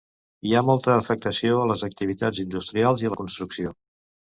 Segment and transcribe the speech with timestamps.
[0.51, 3.81] Hi ha molta afectació a les activitats industrials i a la construcció.